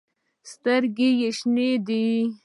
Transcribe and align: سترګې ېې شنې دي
سترګې 0.51 1.09
ېې 1.21 1.29
شنې 1.37 1.69
دي 1.87 2.05